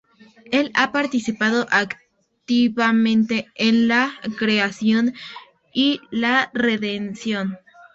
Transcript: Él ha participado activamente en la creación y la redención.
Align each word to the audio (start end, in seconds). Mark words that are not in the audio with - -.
Él 0.49 0.71
ha 0.73 0.91
participado 0.91 1.67
activamente 1.69 3.45
en 3.53 3.87
la 3.87 4.11
creación 4.39 5.13
y 5.75 6.01
la 6.09 6.49
redención. 6.55 7.59